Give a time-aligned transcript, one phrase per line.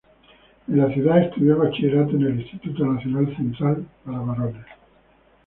[0.67, 4.65] En la ciudad estudió el bachillerato en el Instituto Nacional Central para Varones.